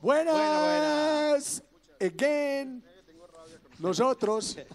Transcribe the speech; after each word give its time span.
Buenas, 0.00 1.62
again, 2.00 2.82
nosotros. 3.78 4.56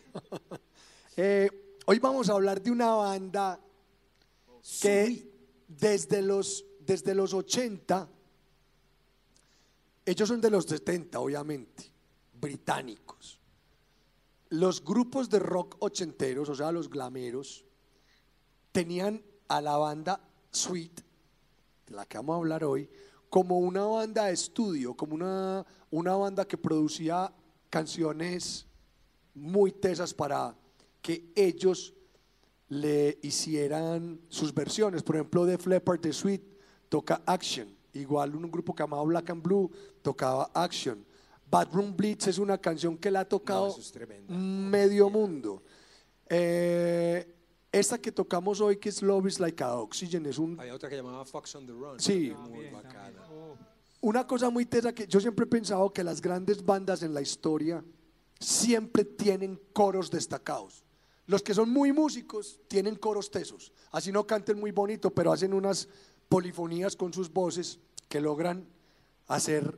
Eh, 1.18 1.50
hoy 1.86 2.00
vamos 2.00 2.30
a 2.30 2.34
hablar 2.34 2.62
de 2.62 2.72
una 2.72 2.96
banda 2.96 3.60
que 4.82 5.30
desde 5.68 6.22
los, 6.22 6.66
desde 6.80 7.14
los 7.14 7.34
80, 7.34 8.10
ellos 10.06 10.28
son 10.28 10.40
de 10.40 10.50
los 10.50 10.66
70 10.66 11.20
obviamente, 11.20 11.92
británicos. 12.34 13.40
Los 14.50 14.84
grupos 14.84 15.30
de 15.30 15.40
rock 15.40 15.76
ochenteros, 15.80 16.48
o 16.48 16.56
sea, 16.56 16.72
los 16.72 16.90
glameros, 16.90 17.66
tenían 18.72 19.22
a 19.50 19.62
la 19.62 19.76
banda 19.76 20.22
Sweet, 20.50 21.02
de 21.88 21.96
la 21.96 22.06
que 22.06 22.18
vamos 22.18 22.36
a 22.36 22.38
hablar 22.38 22.64
hoy, 22.64 22.90
como 23.32 23.60
una 23.60 23.86
banda 23.86 24.26
de 24.26 24.34
estudio, 24.34 24.94
como 24.94 25.16
una, 25.16 25.66
una 25.90 26.18
banda 26.18 26.46
que 26.46 26.58
producía 26.58 27.34
canciones 27.70 28.68
muy 29.34 29.72
tesas 29.72 30.14
para 30.14 30.54
que 31.02 31.32
ellos 31.34 31.94
le 32.68 33.18
hicieran 33.22 34.20
sus 34.28 34.54
versiones. 34.54 35.02
Por 35.02 35.16
ejemplo, 35.16 35.46
de 35.46 35.58
Leppard 35.66 36.02
de 36.02 36.12
Sweet 36.12 36.44
toca 36.90 37.22
Action. 37.26 37.74
Igual 37.94 38.36
un 38.36 38.52
grupo 38.52 38.76
que 38.76 38.84
llamaba 38.84 39.04
Black 39.04 39.30
and 39.30 39.42
Blue 39.42 39.72
tocaba 40.02 40.52
Action. 40.54 41.06
Room 41.72 41.96
Blitz 41.96 42.28
es 42.28 42.38
una 42.38 42.58
canción 42.58 42.98
que 42.98 43.10
la 43.10 43.22
ha 43.22 43.26
tocado 43.26 43.74
medio 44.28 45.10
mundo. 45.10 45.64
Eh, 46.28 47.34
esta 47.72 47.98
que 47.98 48.12
tocamos 48.12 48.60
hoy, 48.60 48.78
que 48.78 48.90
es 48.90 49.02
Love 49.02 49.28
is 49.28 49.40
Like 49.40 49.64
a 49.64 49.76
Oxygen, 49.76 50.26
es 50.26 50.38
un... 50.38 50.60
Hay 50.60 50.70
otra 50.72 50.90
que 50.90 50.98
llamaba 50.98 51.24
Fox 51.26 51.56
on 51.56 51.66
the 51.66 51.72
Run. 51.72 52.00
Sí. 52.00 52.34
Muy 52.50 52.68
bacana. 52.70 53.24
Una 54.02 54.26
cosa 54.28 54.50
muy 54.50 54.66
tesa 54.66 54.94
que 54.94 55.08
yo 55.08 55.20
siempre 55.20 55.46
he 55.46 55.48
pensado 55.48 55.94
que 55.94 56.04
las 56.04 56.22
grandes 56.22 56.66
bandas 56.66 57.04
en 57.04 57.14
la 57.14 57.22
historia 57.22 57.84
siempre 58.40 59.06
tienen 59.06 59.62
coros 59.74 60.10
destacados. 60.10 60.84
Los 61.28 61.44
que 61.44 61.54
son 61.54 61.70
muy 61.70 61.94
músicos 61.94 62.60
tienen 62.68 62.96
coros 62.96 63.30
tesos. 63.30 63.72
Así 63.92 64.12
no 64.12 64.26
canten 64.26 64.60
muy 64.60 64.72
bonito, 64.72 65.12
pero 65.12 65.32
hacen 65.32 65.54
unas 65.54 65.88
polifonías 66.28 66.96
con 66.96 67.14
sus 67.14 67.32
voces 67.32 67.80
que 68.10 68.20
logran 68.20 68.68
hacer 69.28 69.78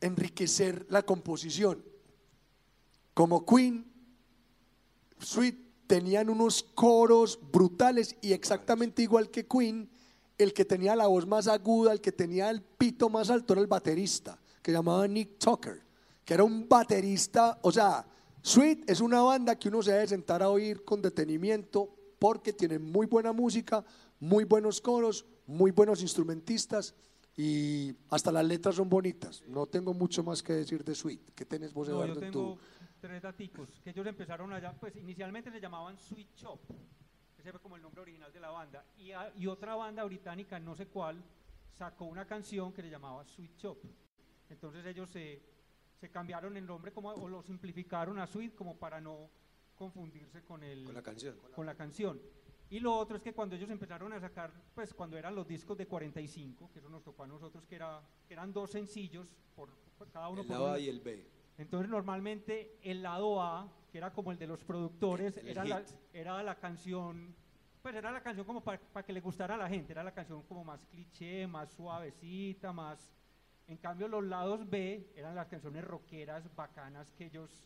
enriquecer 0.00 0.84
la 0.90 1.04
composición. 1.04 1.82
Como 3.14 3.46
Queen, 3.46 3.90
Sweet 5.20 5.65
tenían 5.86 6.28
unos 6.28 6.62
coros 6.62 7.38
brutales 7.52 8.16
y 8.20 8.32
exactamente 8.32 9.02
igual 9.02 9.30
que 9.30 9.46
Queen, 9.46 9.88
el 10.38 10.52
que 10.52 10.64
tenía 10.64 10.96
la 10.96 11.06
voz 11.06 11.26
más 11.26 11.48
aguda, 11.48 11.92
el 11.92 12.00
que 12.00 12.12
tenía 12.12 12.50
el 12.50 12.62
pito 12.62 13.08
más 13.08 13.30
alto 13.30 13.54
era 13.54 13.62
el 13.62 13.68
baterista, 13.68 14.38
que 14.62 14.72
llamaba 14.72 15.06
Nick 15.08 15.38
Tucker, 15.38 15.82
que 16.24 16.34
era 16.34 16.44
un 16.44 16.68
baterista, 16.68 17.58
o 17.62 17.72
sea, 17.72 18.06
Sweet 18.42 18.88
es 18.88 19.00
una 19.00 19.22
banda 19.22 19.58
que 19.58 19.68
uno 19.68 19.82
se 19.82 19.92
debe 19.92 20.06
sentar 20.06 20.42
a 20.42 20.50
oír 20.50 20.84
con 20.84 21.02
detenimiento 21.02 21.90
porque 22.18 22.52
tiene 22.52 22.78
muy 22.78 23.06
buena 23.06 23.32
música, 23.32 23.84
muy 24.20 24.44
buenos 24.44 24.80
coros, 24.80 25.24
muy 25.46 25.70
buenos 25.70 26.02
instrumentistas 26.02 26.94
y 27.36 27.92
hasta 28.08 28.32
las 28.32 28.44
letras 28.44 28.76
son 28.76 28.88
bonitas. 28.88 29.42
No 29.46 29.66
tengo 29.66 29.92
mucho 29.92 30.22
más 30.22 30.42
que 30.42 30.52
decir 30.52 30.84
de 30.84 30.94
Sweet. 30.94 31.32
¿Qué 31.34 31.44
tenés 31.44 31.74
vos, 31.74 31.88
Eduardo, 31.88 32.22
en 32.22 32.30
tu 32.30 32.56
tres 33.06 33.22
daticos, 33.22 33.80
que 33.84 33.90
ellos 33.90 34.04
empezaron 34.04 34.52
allá, 34.52 34.72
pues 34.72 34.96
inicialmente 34.96 35.48
se 35.52 35.60
llamaban 35.60 35.96
Sweet 35.96 36.34
Shop, 36.34 36.58
ese 37.38 37.52
fue 37.52 37.60
como 37.60 37.76
el 37.76 37.82
nombre 37.82 38.02
original 38.02 38.32
de 38.32 38.40
la 38.40 38.50
banda, 38.50 38.84
y, 38.96 39.12
y 39.36 39.46
otra 39.46 39.76
banda 39.76 40.02
británica, 40.02 40.58
no 40.58 40.74
sé 40.74 40.88
cuál, 40.88 41.22
sacó 41.72 42.06
una 42.06 42.26
canción 42.26 42.72
que 42.72 42.82
se 42.82 42.90
llamaba 42.90 43.24
Sweet 43.24 43.56
Shop. 43.58 43.78
Entonces 44.48 44.84
ellos 44.86 45.08
se, 45.08 45.40
se 46.00 46.10
cambiaron 46.10 46.56
el 46.56 46.66
nombre 46.66 46.92
como, 46.92 47.10
o 47.10 47.28
lo 47.28 47.42
simplificaron 47.44 48.18
a 48.18 48.26
Sweet 48.26 48.56
como 48.56 48.76
para 48.76 49.00
no 49.00 49.30
confundirse 49.76 50.42
con, 50.42 50.64
el, 50.64 50.84
con 50.84 50.94
la 50.94 51.02
canción. 51.02 51.36
Con 51.54 51.66
la 51.66 51.76
canción. 51.76 52.20
Y 52.70 52.80
lo 52.80 52.96
otro 52.96 53.18
es 53.18 53.22
que 53.22 53.32
cuando 53.32 53.54
ellos 53.54 53.70
empezaron 53.70 54.12
a 54.14 54.18
sacar, 54.18 54.52
pues 54.74 54.92
cuando 54.92 55.16
eran 55.16 55.36
los 55.36 55.46
discos 55.46 55.78
de 55.78 55.86
45, 55.86 56.72
que 56.72 56.80
eso 56.80 56.88
nos 56.88 57.04
tocó 57.04 57.22
a 57.22 57.28
nosotros, 57.28 57.64
que, 57.66 57.76
era, 57.76 58.02
que 58.26 58.34
eran 58.34 58.52
dos 58.52 58.72
sencillos, 58.72 59.32
por, 59.54 59.70
cada 60.12 60.28
uno 60.28 60.42
el 60.42 60.48
por 60.48 60.70
A 60.70 60.78
y 60.80 60.88
el 60.88 61.00
B. 61.00 61.35
Entonces 61.58 61.88
normalmente 61.88 62.78
el 62.82 63.02
lado 63.02 63.40
A, 63.40 63.72
que 63.90 63.98
era 63.98 64.12
como 64.12 64.30
el 64.30 64.38
de 64.38 64.46
los 64.46 64.62
productores, 64.62 65.38
era 65.38 65.64
la, 65.64 65.82
era 66.12 66.42
la, 66.42 66.56
canción, 66.56 67.34
pues 67.82 67.94
era 67.94 68.10
la 68.10 68.22
canción 68.22 68.44
como 68.46 68.62
para, 68.62 68.78
que 68.78 69.12
le 69.12 69.20
gustara 69.20 69.54
a 69.54 69.58
la 69.58 69.68
gente, 69.68 69.92
era 69.92 70.04
la 70.04 70.12
canción 70.12 70.42
como 70.42 70.64
más 70.64 70.84
cliché, 70.86 71.46
más 71.46 71.72
suavecita, 71.72 72.72
más... 72.72 73.10
En 73.68 73.78
cambio 73.78 74.06
los 74.06 74.22
lados 74.22 74.68
B 74.70 75.12
eran 75.16 75.34
las 75.34 75.48
canciones 75.48 75.82
rockeras 75.82 76.54
bacanas 76.54 77.10
que 77.12 77.26
ellos... 77.26 77.64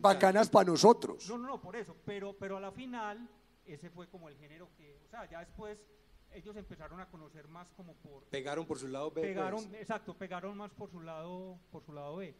Bacanas 0.00 0.50
para 0.50 0.66
nosotros. 0.66 1.26
No, 1.30 1.38
no, 1.38 1.46
no, 1.46 1.60
por 1.60 1.74
eso, 1.74 1.96
pero, 2.04 2.36
pero 2.36 2.58
a 2.58 2.60
la 2.60 2.70
final 2.70 3.30
ese 3.64 3.88
fue 3.88 4.08
como 4.08 4.28
el 4.28 4.36
género 4.36 4.68
que, 4.76 5.00
o 5.06 5.08
sea, 5.08 5.24
ya 5.30 5.38
después 5.38 5.86
ellos 6.32 6.54
empezaron 6.56 7.00
a 7.00 7.08
conocer 7.08 7.48
más 7.48 7.70
como 7.70 7.94
por... 7.94 8.24
Pegaron 8.24 8.66
por 8.66 8.78
su 8.78 8.88
lado 8.88 9.10
B. 9.10 9.22
Pegaron, 9.22 9.64
pues. 9.64 9.80
exacto, 9.80 10.12
pegaron 10.14 10.56
más 10.56 10.70
por 10.72 10.90
su 10.90 11.00
lado, 11.00 11.58
por 11.70 11.82
su 11.82 11.92
lado 11.92 12.16
B 12.16 12.34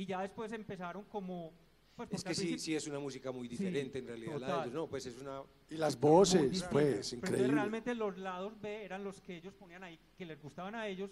y 0.00 0.06
ya 0.06 0.22
después 0.22 0.50
empezaron 0.52 1.04
como... 1.04 1.52
Pues, 1.94 2.08
es 2.10 2.24
que 2.24 2.34
sí, 2.34 2.58
sí 2.58 2.74
es 2.74 2.86
una 2.86 2.98
música 2.98 3.30
muy 3.30 3.46
diferente 3.46 3.98
en 3.98 4.06
realidad 4.06 4.38
la 4.38 4.46
de 4.46 4.62
ellos, 4.62 4.72
¿no? 4.72 4.86
Pues 4.86 5.04
es 5.04 5.20
una... 5.20 5.42
Y 5.68 5.74
las 5.74 6.00
voces, 6.00 6.64
pues, 6.72 7.12
increíble. 7.12 7.48
realmente 7.48 7.94
los 7.94 8.16
lados 8.16 8.58
B 8.62 8.82
eran 8.82 9.04
los 9.04 9.20
que 9.20 9.36
ellos 9.36 9.52
ponían 9.52 9.84
ahí, 9.84 9.98
que 10.16 10.24
les 10.24 10.40
gustaban 10.40 10.74
a 10.74 10.88
ellos, 10.88 11.10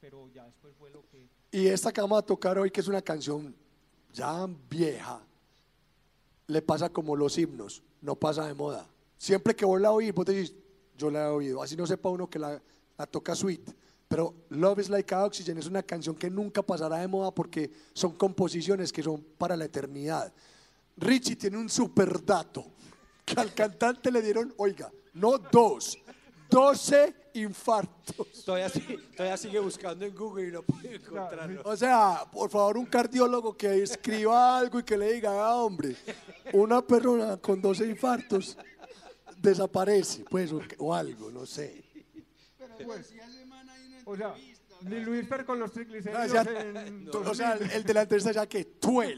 pero 0.00 0.28
ya 0.34 0.44
después 0.46 0.74
fue 0.76 0.90
lo 0.90 1.04
que... 1.06 1.28
Y 1.52 1.68
esta 1.68 1.92
que 1.92 2.00
vamos 2.00 2.18
a 2.18 2.26
tocar 2.26 2.58
hoy, 2.58 2.72
que 2.72 2.80
es 2.80 2.88
una 2.88 3.02
canción 3.02 3.54
ya 4.12 4.48
vieja, 4.68 5.24
le 6.48 6.60
pasa 6.60 6.88
como 6.88 7.14
los 7.14 7.38
himnos, 7.38 7.84
no 8.02 8.16
pasa 8.16 8.48
de 8.48 8.54
moda. 8.54 8.84
Siempre 9.16 9.54
que 9.54 9.64
vos 9.64 9.80
la 9.80 9.92
oís, 9.92 10.12
vos 10.12 10.26
decís, 10.26 10.56
yo 10.96 11.08
la 11.08 11.26
he 11.26 11.30
oído, 11.30 11.62
así 11.62 11.76
no 11.76 11.86
sepa 11.86 12.08
uno 12.08 12.28
que 12.28 12.40
la, 12.40 12.60
la 12.96 13.06
toca 13.06 13.36
sweet. 13.36 13.62
Pero 14.08 14.34
Love 14.48 14.80
is 14.80 14.88
Like 14.88 15.14
a 15.14 15.24
Oxygen 15.24 15.58
es 15.58 15.66
una 15.66 15.82
canción 15.82 16.16
que 16.16 16.30
nunca 16.30 16.62
pasará 16.62 16.96
de 16.98 17.08
moda 17.08 17.30
porque 17.30 17.70
son 17.92 18.12
composiciones 18.12 18.90
que 18.90 19.02
son 19.02 19.22
para 19.36 19.54
la 19.56 19.66
eternidad. 19.66 20.32
Richie 20.96 21.36
tiene 21.36 21.58
un 21.58 21.68
super 21.68 22.24
dato 22.24 22.64
que 23.24 23.38
al 23.38 23.52
cantante 23.52 24.10
le 24.10 24.22
dieron, 24.22 24.52
oiga, 24.56 24.90
no 25.12 25.36
dos, 25.36 25.98
doce 26.48 27.14
infartos. 27.34 28.44
Todavía, 28.44 29.36
sigue 29.36 29.60
buscando 29.60 30.06
en 30.06 30.14
Google 30.14 30.48
y 30.48 30.52
no 30.52 30.62
puede 30.62 30.96
encontrarlo. 30.96 31.62
O 31.64 31.76
sea, 31.76 32.24
por 32.32 32.50
favor, 32.50 32.78
un 32.78 32.86
cardiólogo 32.86 33.56
que 33.56 33.82
escriba 33.82 34.58
algo 34.58 34.80
y 34.80 34.82
que 34.82 34.96
le 34.96 35.12
diga, 35.12 35.46
ah, 35.46 35.56
hombre, 35.56 35.96
una 36.54 36.80
persona 36.80 37.36
con 37.36 37.60
12 37.60 37.86
infartos 37.86 38.56
desaparece, 39.36 40.24
pues, 40.28 40.50
o, 40.78 40.94
algo, 40.94 41.30
no 41.30 41.46
sé. 41.46 41.84
Pero 42.58 42.74
pues, 42.86 43.12
o 44.08 44.16
sea, 44.16 44.34
ni 44.82 45.00
Luis 45.00 45.26
Per 45.26 45.44
con 45.44 45.58
los 45.58 45.70
triglicéridos. 45.70 46.46
en... 46.46 47.08
o 47.12 47.34
sea, 47.34 47.54
el 47.54 47.84
de 47.84 47.94
la 47.94 48.02
entrevista 48.02 48.32
ya 48.32 48.46
que 48.46 48.64
12. 48.80 49.16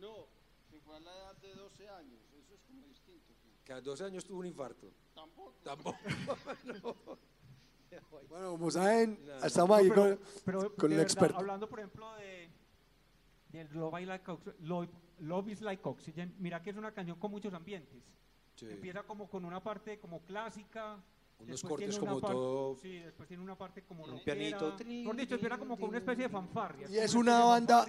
No, 0.00 0.26
si 0.70 0.78
fue 0.80 0.96
a 0.96 1.00
la 1.00 1.12
edad 1.12 1.36
de 1.36 1.54
12 1.54 1.88
años, 1.90 2.20
eso 2.38 2.54
es 2.54 2.60
como 2.62 2.86
distinto. 2.86 3.34
Que 3.64 3.72
a 3.74 3.80
12 3.80 4.04
años 4.04 4.24
tuvo 4.24 4.40
un 4.40 4.46
infarto. 4.46 4.90
Tampoco. 5.14 5.54
Tampoco. 5.62 5.98
Bueno, 8.28 8.50
como 8.50 8.70
saben, 8.70 9.18
estamos 9.42 9.78
ahí 9.78 9.88
con, 9.88 10.18
pero, 10.44 10.74
con 10.74 10.92
el 10.92 11.00
experto. 11.00 11.38
Hablando, 11.38 11.66
por 11.66 11.78
ejemplo, 11.78 12.14
de, 12.16 12.50
de 13.52 13.64
Love, 13.72 14.00
like 14.04 14.24
Love, 14.60 14.88
Love, 15.20 15.48
is 15.48 15.62
Like 15.62 15.82
Oxygen, 15.84 16.34
mira 16.38 16.60
que 16.60 16.70
es 16.70 16.76
una 16.76 16.92
canción 16.92 17.18
con 17.18 17.30
muchos 17.30 17.54
ambientes. 17.54 18.02
Sí. 18.56 18.66
Empieza 18.68 19.02
como 19.04 19.30
con 19.30 19.46
una 19.46 19.62
parte 19.62 19.98
como 19.98 20.20
clásica, 20.24 20.98
unos 21.38 21.62
cortes 21.62 21.98
como 21.98 22.20
todo. 22.20 22.76
Sí, 22.76 22.98
después 22.98 23.28
tiene 23.28 23.42
una 23.42 23.56
parte 23.56 23.82
como 23.82 24.04
un 24.04 24.20
pianito. 24.22 24.76
Por 25.04 25.16
dicho, 25.16 25.36
era 25.42 25.58
como 25.58 25.78
con 25.78 25.90
una 25.90 25.98
especie 25.98 26.24
de 26.24 26.28
fanfarria. 26.28 26.88
Y 26.88 26.98
es 26.98 27.14
una 27.14 27.44
banda. 27.44 27.86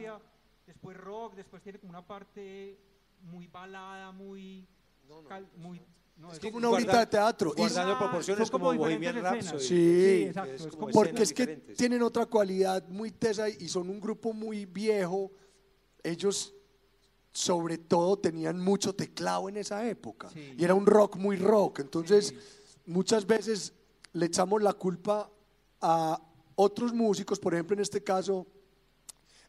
después 0.66 0.98
rock, 0.98 1.36
después 1.36 1.62
tiene 1.62 1.80
como 1.80 1.92
una 1.92 2.06
parte 2.06 2.78
muy 3.22 3.48
balada, 3.48 4.12
muy. 4.12 4.68
No, 5.08 5.22
no, 5.22 5.30
muy 5.56 5.82
no, 6.18 6.34
es, 6.34 6.40
como 6.40 6.58
una 6.58 6.70
horita 6.70 7.00
de 7.00 7.06
teatro. 7.06 7.54
Guardando 7.56 7.94
y, 7.94 7.96
proporciones 7.96 8.50
como, 8.50 8.66
como 8.68 8.80
Bohemian 8.80 9.22
Rhapsody. 9.22 9.60
Sí, 9.60 9.68
sí 9.68 10.24
exacto, 10.24 10.54
es 10.54 10.68
como 10.68 10.88
porque 10.88 11.24
es 11.24 11.32
que 11.34 11.48
tienen 11.78 12.02
otra 12.02 12.26
cualidad 12.26 12.88
muy 12.90 13.12
tesa 13.12 13.48
y 13.48 13.70
son 13.70 13.90
un 13.90 14.02
grupo 14.02 14.34
muy 14.34 14.66
viejo. 14.66 15.32
Ellos 16.04 16.56
sobre 17.32 17.78
todo 17.78 18.18
tenían 18.18 18.60
mucho 18.60 18.96
teclado 18.96 19.48
en 19.48 19.58
esa 19.58 19.88
época. 19.88 20.30
Y 20.36 20.64
era 20.64 20.74
un 20.74 20.88
rock 20.88 21.18
muy 21.18 21.38
rock. 21.38 21.80
Entonces 21.82 22.34
muchas 22.88 23.26
veces 23.28 23.74
le 24.14 24.26
echamos 24.26 24.62
la 24.64 24.74
culpa 24.74 25.30
a 25.82 26.20
otros 26.56 26.94
músicos, 26.94 27.40
por 27.40 27.54
ejemplo 27.54 27.76
en 27.76 27.82
este 27.82 28.04
caso, 28.04 28.48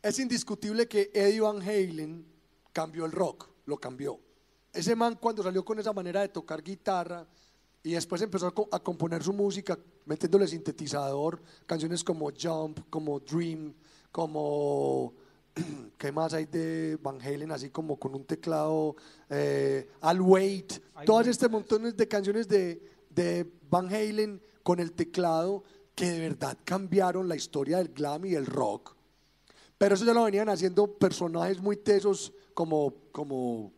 es 0.03 0.19
indiscutible 0.19 0.87
que 0.87 1.11
Eddie 1.15 1.41
Van 1.41 1.61
Halen 1.63 2.27
cambió 2.73 3.07
el 3.07 3.13
rock, 3.13 3.49
lo 3.67 3.79
cambió. 3.79 4.21
Ese 4.73 4.95
man 4.95 5.17
cuando 5.21 5.43
salió 5.43 5.65
con 5.65 5.79
esa 5.79 5.93
manera 5.93 6.21
de 6.21 6.29
tocar 6.29 6.63
guitarra 6.63 7.27
Y 7.83 7.93
después 7.93 8.21
empezó 8.23 8.49
a, 8.49 8.55
co- 8.55 8.69
a 8.73 8.81
componer 8.81 9.23
su 9.23 9.33
música, 9.33 9.79
metiéndole 10.05 10.47
sintetizador, 10.49 11.41
canciones 11.65 12.03
como 12.05 12.31
Jump, 12.31 12.81
como 12.91 13.21
Dream, 13.21 13.73
como... 14.13 15.15
¿Qué 15.97 16.13
más 16.13 16.35
hay 16.35 16.47
de 16.47 16.99
Van 17.01 17.21
Halen? 17.23 17.51
Así 17.53 17.71
como 17.71 17.97
con 17.99 18.15
un 18.15 18.25
teclado, 18.25 18.97
eh, 19.31 19.89
I'll 20.03 20.21
Wait, 20.21 20.73
todas 21.07 21.29
este 21.29 21.49
montones 21.49 21.97
de 21.97 22.07
canciones 22.09 22.47
de, 22.49 22.83
de 23.11 23.51
Van 23.71 23.87
Halen 23.87 24.43
con 24.63 24.81
el 24.81 24.93
teclado 24.93 25.65
que 25.95 26.11
de 26.11 26.21
verdad 26.21 26.57
cambiaron 26.65 27.29
la 27.29 27.37
historia 27.37 27.79
del 27.79 27.89
glam 27.89 28.25
y 28.27 28.31
del 28.31 28.47
rock. 28.47 28.97
Pero 29.77 29.95
eso 29.95 30.05
ya 30.05 30.13
lo 30.13 30.25
venían 30.25 30.49
haciendo 30.49 30.99
personajes 30.99 31.61
muy 31.61 31.77
tesos 31.77 32.33
como, 32.55 32.95
como 33.13 33.73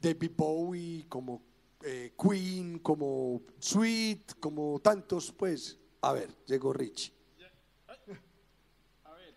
David 0.00 0.32
Bowie, 0.36 1.06
como 1.08 1.42
eh, 1.82 2.12
Queen, 2.20 2.78
como 2.80 3.42
Sweet, 3.58 4.38
como 4.38 4.80
tantos, 4.80 5.32
pues. 5.32 5.78
A 6.02 6.12
ver, 6.12 6.30
llegó 6.46 6.72
Richie. 6.72 7.12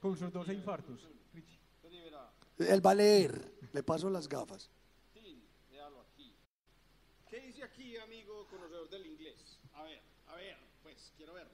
Con 0.01 0.17
sus 0.17 0.31
12 0.33 0.53
infartos. 0.53 1.07
Richie. 1.33 1.59
Él 2.57 2.85
va 2.85 2.91
a 2.91 2.95
leer, 2.95 3.53
le 3.71 3.83
paso 3.83 4.09
las 4.09 4.27
gafas. 4.27 4.69
Aquí. 5.11 6.35
¿Qué 7.29 7.39
dice 7.39 7.63
aquí, 7.63 7.95
amigo 7.97 8.45
conocedor 8.49 8.89
del 8.89 9.05
inglés? 9.05 9.59
A 9.73 9.83
ver, 9.83 10.01
a 10.27 10.35
ver, 10.35 10.57
pues 10.83 11.12
quiero 11.23 11.33
verlos. 11.33 11.53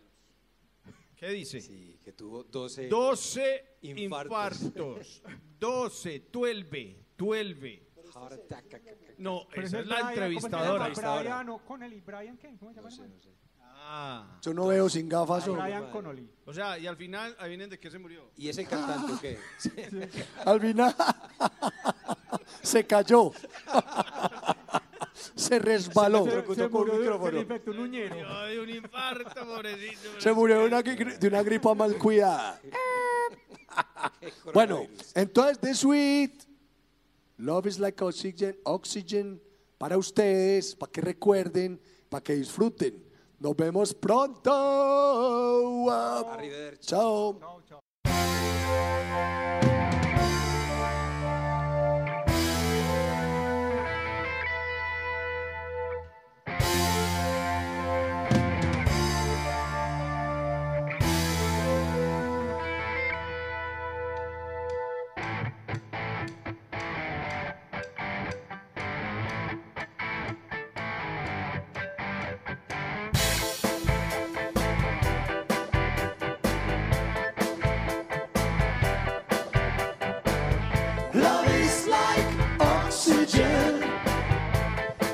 ¿Qué 1.15 1.27
dice? 1.29 1.61
Sí, 1.61 1.99
que 2.03 2.13
tuvo 2.13 2.43
12. 2.43 2.87
12 2.87 3.77
Infartos. 3.83 4.61
infartos. 4.61 5.21
12, 5.59 6.27
12, 6.31 7.05
12. 7.17 7.89
Heart 8.11 8.33
attack. 8.33 8.65
No, 9.19 9.45
Pero 9.53 9.67
esa 9.67 9.79
es 9.81 9.85
la 9.87 9.95
Brian, 9.95 10.13
¿cómo 10.15 10.25
es 10.25 10.33
que 10.33 10.41
se 10.41 10.49
llama? 10.49 10.75
entrevistadora. 10.75 11.19
Brian 11.21 11.49
O'Connell. 11.49 12.01
¿Brian 12.01 12.37
qué? 12.37 12.57
¿Cómo 12.57 12.71
se 12.71 12.77
llama? 12.77 12.89
No 12.89 12.95
sé, 12.95 13.07
no 13.07 13.19
sé. 13.19 13.29
Ah, 13.61 14.39
Yo 14.41 14.53
no 14.53 14.67
veo 14.67 14.89
sin 14.89 15.07
gafas. 15.07 15.47
o-? 15.47 15.53
Brian 15.55 15.91
Connolly. 15.91 16.29
o 16.45 16.53
sea, 16.53 16.77
y 16.79 16.87
al 16.87 16.97
final, 16.97 17.35
adivinen 17.39 17.69
de 17.69 17.79
qué 17.79 17.91
se 17.91 17.99
murió. 17.99 18.31
¿Y 18.35 18.49
ese 18.49 18.65
cantante 18.65 19.13
o 19.13 19.19
qué? 19.19 19.37
Al 20.45 20.59
final 20.59 20.95
se 22.63 22.85
cayó. 22.85 23.31
se 25.49 25.59
resbaló. 25.59 26.25
Se 26.53 26.67
murió 26.69 26.93
de- 26.93 26.99
micrófono. 26.99 27.25
Se 27.27 27.31
le 27.33 27.41
infectó 27.41 27.71
un 27.71 27.79
uñero. 27.79 28.15
Yo 28.17 28.41
de 28.45 28.59
un 28.61 28.69
infarto, 28.69 29.45
pobrecito. 29.45 30.09
Se 30.19 30.31
murió 30.33 30.59
de 30.59 30.65
una, 30.67 30.81
de 30.83 31.27
una 31.27 31.43
gripa 31.43 31.73
mal 31.73 31.97
cuidada. 31.97 32.61
Bueno, 34.53 34.87
entonces 35.15 35.59
The 35.59 35.73
Sweet, 35.73 36.43
Love 37.37 37.67
is 37.67 37.79
like 37.79 38.03
oxygen, 38.03 38.57
oxygen 38.63 39.41
para 39.77 39.97
ustedes, 39.97 40.75
para 40.75 40.91
que 40.91 41.01
recuerden, 41.01 41.79
para 42.09 42.21
que 42.23 42.35
disfruten. 42.35 43.03
Nos 43.39 43.55
vemos 43.55 43.93
pronto. 43.93 44.49
Chao. 46.81 47.39
Chao, 47.39 47.61
chao. 47.69 47.79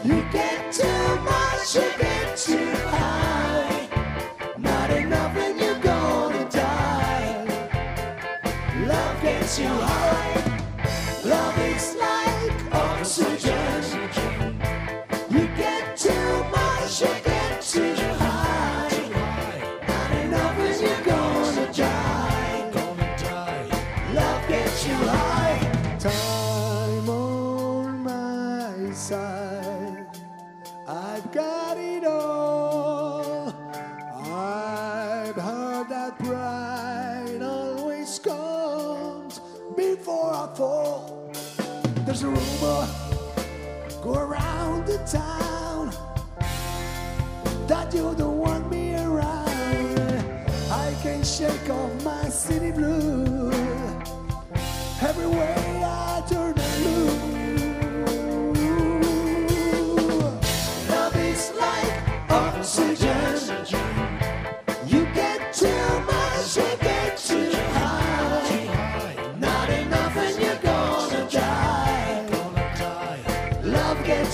You 0.06 0.22
can. 0.32 0.55
Before 40.48 41.32
There's 42.06 42.24
a 42.24 42.28
rumor 42.28 42.88
go 44.04 44.14
around 44.14 44.86
the 44.86 44.98
town 45.10 45.92
that 47.68 47.92
you 47.94 48.14
don't 48.16 48.38
want 48.38 48.70
me 48.70 48.96
around. 48.96 50.00
I 50.70 50.94
can't 51.02 51.26
shake 51.26 51.68
off 51.70 52.04
my 52.04 52.30
city 52.30 52.72
blue. 52.72 53.52
Every 55.02 55.26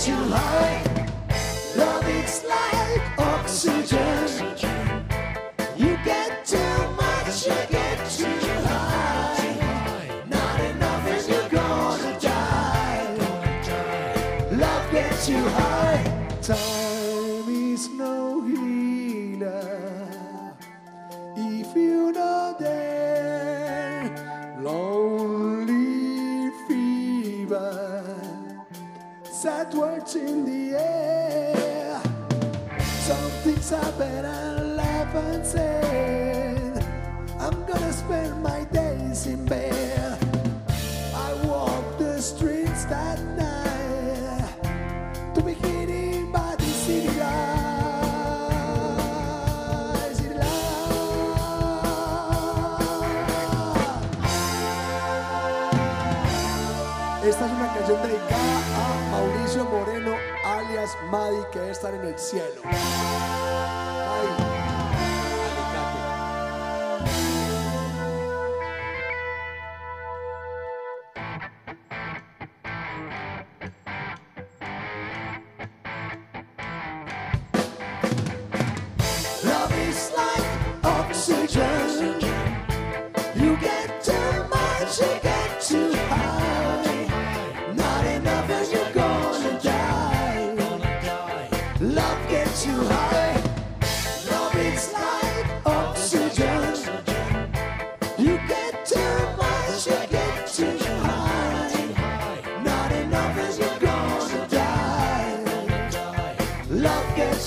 you 0.07 0.15
like. 0.15 0.70
In 30.27 30.45
the 30.45 30.77
air. 30.77 32.01
Something's 33.09 33.69
happened 33.69 34.25
and 34.25 34.77
laugh 34.77 35.15
and 35.15 35.45
say, 35.45 36.71
I'm 37.39 37.65
gonna 37.65 37.93
spend 37.93 38.41
my 38.43 38.63
days 38.65 39.27
in 39.27 39.45
bed. 39.45 40.17
I 41.15 41.33
walk 41.45 41.97
the 41.97 42.21
streets 42.21 42.85
that 42.85 43.19
night 43.37 44.55
to 45.35 45.41
be 45.41 45.53
hidden 45.53 46.31
by 46.31 46.55
the 46.57 46.65
city 46.65 47.07
lights. 47.19 47.77
City 50.17 50.35
lights. 50.35 50.91
Esta 57.23 57.45
es 57.45 57.51
una 57.51 57.67
canción 57.73 58.01
dedicada 58.03 58.40
alias 60.91 61.11
Madi, 61.11 61.43
que 61.51 61.69
estar 61.69 61.93
en 61.93 62.05
el 62.05 62.17
cielo. 62.17 62.61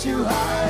You 0.05 0.23
high 0.23 0.64